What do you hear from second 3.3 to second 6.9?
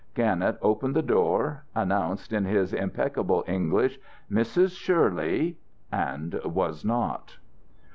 English, "Mrs. Shirley," and was